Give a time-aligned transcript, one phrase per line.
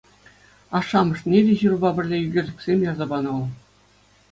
[0.79, 3.45] Ашшӗ-амӑшне те ҫырупа пӗрле ӳкерчӗксем ярса панӑ вӑл.